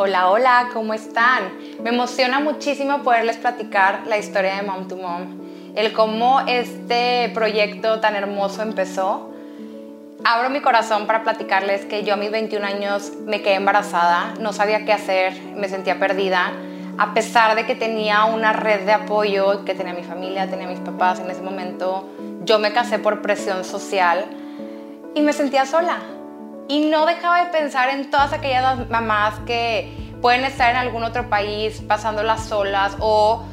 [0.00, 1.58] Hola, hola, ¿cómo están?
[1.82, 5.40] Me emociona muchísimo poderles platicar la historia de Mom to Mom,
[5.74, 9.32] el cómo este proyecto tan hermoso empezó.
[10.24, 14.52] Abro mi corazón para platicarles que yo a mis 21 años me quedé embarazada, no
[14.52, 16.52] sabía qué hacer, me sentía perdida,
[16.96, 20.78] a pesar de que tenía una red de apoyo, que tenía mi familia, tenía mis
[20.78, 22.08] papás en ese momento,
[22.44, 24.26] yo me casé por presión social
[25.16, 25.98] y me sentía sola.
[26.68, 31.30] Y no dejaba de pensar en todas aquellas mamás que pueden estar en algún otro
[31.30, 33.44] país pasándolas solas o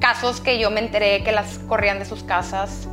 [0.00, 2.88] casos que yo me enteré que las corrían de sus casas.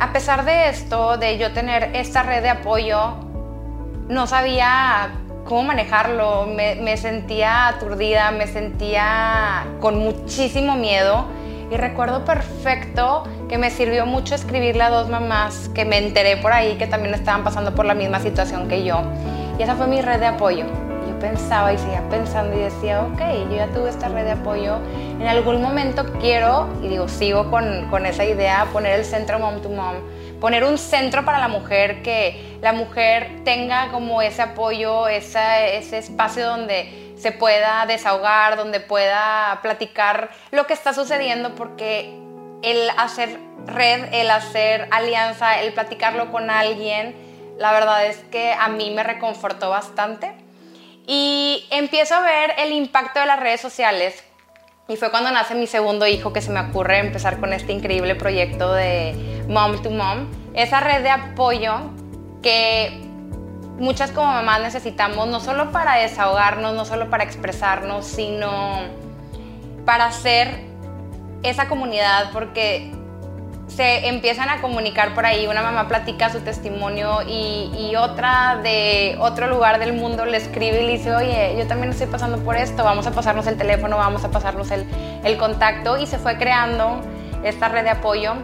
[0.00, 3.16] A pesar de esto, de yo tener esta red de apoyo,
[4.08, 5.10] no sabía
[5.44, 11.26] cómo manejarlo, me, me, sentía aturdida, me sentía con muchísimo miedo
[11.70, 16.52] y recuerdo perfecto que me sirvió mucho escribirle a dos mamás que me enteré por
[16.52, 19.02] ahí que también estaban pasando por la misma situación que yo.
[19.58, 20.64] Y esa fue mi red de apoyo.
[21.08, 24.78] Yo pensaba y seguía pensando y decía, ok, yo ya tuve esta red de apoyo.
[25.20, 29.60] En algún momento quiero, y digo, sigo con, con esa idea, poner el centro Mom
[29.60, 29.94] to Mom
[30.44, 36.44] poner un centro para la mujer, que la mujer tenga como ese apoyo, ese espacio
[36.44, 42.20] donde se pueda desahogar, donde pueda platicar lo que está sucediendo, porque
[42.62, 47.14] el hacer red, el hacer alianza, el platicarlo con alguien,
[47.58, 50.32] la verdad es que a mí me reconfortó bastante.
[51.06, 54.24] Y empiezo a ver el impacto de las redes sociales
[54.86, 58.14] y fue cuando nace mi segundo hijo que se me ocurre empezar con este increíble
[58.16, 60.28] proyecto de Mom to Mom.
[60.52, 61.90] Esa red de apoyo
[62.42, 63.00] que
[63.78, 68.80] muchas como mamás necesitamos, no solo para desahogarnos, no solo para expresarnos, sino
[69.86, 70.73] para hacer
[71.44, 72.92] esa comunidad, porque
[73.68, 79.46] se empiezan a comunicar por ahí, una mamá platica su testimonio y, otra de otro
[79.46, 82.82] lugar del mundo le escribe y le dice, oye, yo también estoy pasando por esto,
[82.82, 84.84] vamos a pasarnos el teléfono, vamos a pasarnos el,
[85.22, 87.00] el contacto y se fue creando
[87.44, 88.34] esta red de apoyo.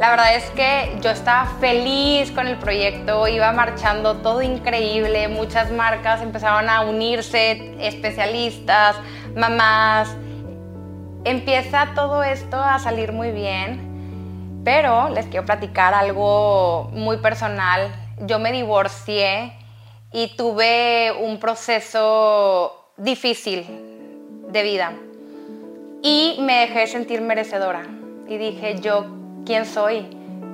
[0.00, 5.70] La verdad es que yo estaba feliz con el proyecto, iba marchando todo increíble, muchas
[5.70, 8.96] marcas empezaron a unirse, especialistas,
[9.36, 10.14] mamás.
[11.26, 13.86] Empieza todo esto a salir muy bien
[14.66, 17.88] pero les quiero platicar algo muy personal.
[18.22, 19.52] Yo me divorcié
[20.12, 23.64] y tuve un proceso difícil
[24.48, 24.92] de vida.
[26.02, 27.84] Y me dejé sentir merecedora.
[28.26, 29.06] Y dije, yo,
[29.46, 30.04] ¿quién soy?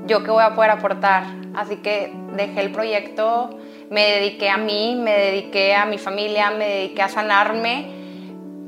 [0.07, 1.25] ¿Yo qué voy a poder aportar?
[1.55, 3.49] Así que dejé el proyecto,
[3.89, 7.87] me dediqué a mí, me dediqué a mi familia, me dediqué a sanarme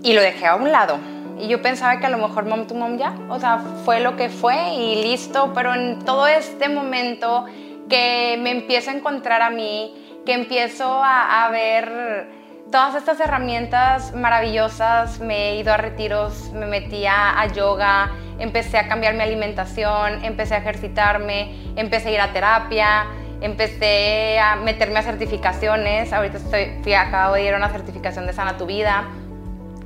[0.03, 2.75] y lo dejé a un lado y yo pensaba que a lo mejor mom to
[2.75, 7.47] mom ya, o sea, fue lo que fue y listo, pero en todo este momento
[7.89, 12.45] que me empiezo a encontrar a mí, que empiezo a, a ver
[12.75, 18.89] todas estas herramientas maravillosas, me he ido a retiros, me metí a, yoga, empecé a
[18.89, 23.07] cambiar mi alimentación, empecé a ejercitarme, empecé a ir a terapia,
[23.41, 28.33] empecé a meterme a certificaciones, ahorita estoy, fui, acabo de ir a una certificación de
[28.33, 29.05] Sana Tu Vida,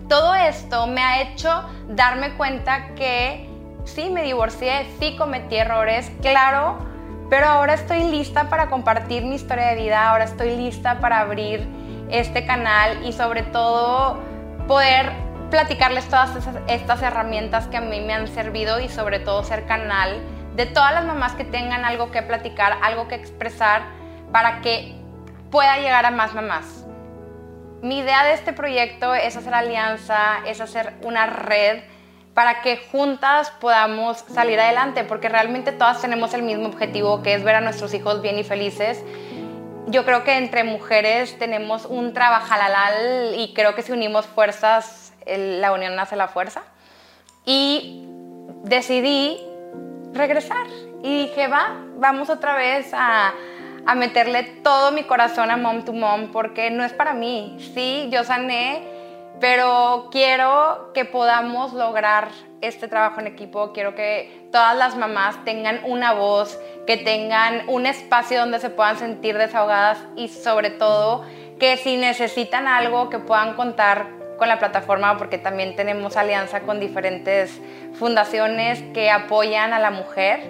[0.08, 3.48] todo esto me ha hecho darme cuenta que
[3.84, 6.78] sí me divorcié, sí cometí errores, claro,
[7.30, 11.66] pero ahora estoy lista para compartir mi historia de vida, ahora estoy lista para abrir
[12.10, 14.18] este canal y sobre todo
[14.66, 15.12] poder
[15.50, 16.30] platicarles todas
[16.68, 20.20] estas herramientas que a mí me han servido y sobre todo ser canal
[20.56, 23.82] de todas las mamás que tengan algo que platicar, algo que expresar
[24.32, 24.94] para que
[25.50, 26.87] pueda llegar a más mamás.
[27.82, 31.82] Mi idea de este proyecto es hacer alianza, es hacer una red
[32.34, 37.44] para que juntas podamos salir adelante, porque realmente todas tenemos el mismo objetivo, que es
[37.44, 39.04] ver a nuestros hijos bien y felices.
[39.86, 45.72] Yo creo que entre mujeres tenemos un trabajalal y creo que si unimos fuerzas, la
[45.72, 46.62] unión hace la fuerza.
[47.44, 48.04] Y
[48.64, 49.40] decidí
[50.12, 50.66] regresar
[51.02, 53.32] y dije, va, vamos otra vez a
[53.88, 57.56] a meterle todo mi corazón a Mom to Mom porque no es para mí.
[57.72, 58.82] Sí, yo sané,
[59.40, 62.28] pero quiero que podamos lograr
[62.60, 63.72] este trabajo en equipo.
[63.72, 68.98] Quiero que todas las mamás tengan una voz, que tengan un espacio donde se puedan
[68.98, 71.24] sentir desahogadas y sobre todo
[71.58, 74.06] que si necesitan algo que puedan contar
[74.36, 77.58] con la plataforma porque también tenemos alianza con diferentes
[77.94, 80.40] fundaciones que apoyan a la mujer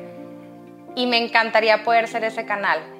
[0.96, 2.97] y me encantaría poder ser ese canal.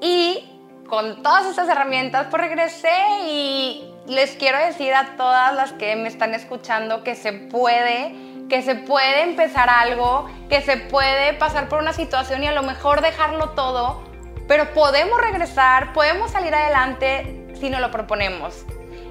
[0.00, 0.56] Y
[0.88, 2.90] con todas estas herramientas, pues regresé
[3.28, 8.14] y les quiero decir a todas las que me están escuchando que se puede,
[8.48, 12.62] que se puede empezar algo, que se puede pasar por una situación y a lo
[12.62, 14.04] mejor dejarlo todo,
[14.46, 18.64] pero podemos regresar, podemos salir adelante si nos lo proponemos.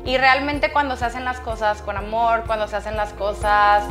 [0.05, 3.83] Y realmente cuando se hacen las cosas con amor, cuando se hacen las cosas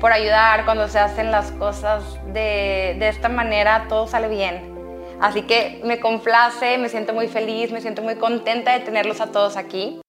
[0.00, 2.02] por ayudar, cuando se hacen las cosas
[2.32, 4.75] de, de esta manera, todo sale bien.
[5.20, 9.32] Así que me complace, me siento muy feliz, me siento muy contenta de tenerlos a
[9.32, 10.00] todos aquí.